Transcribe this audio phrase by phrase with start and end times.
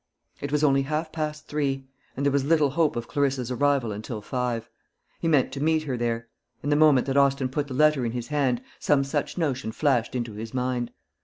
[0.39, 4.19] It was only half past three; and there was little hope of Clarissa's arrival until
[4.19, 4.67] five.
[5.19, 6.27] He meant to meet her there.
[6.63, 10.15] In the moment that Austin put the letter in his hand some such notion flashed
[10.15, 10.89] into his mind.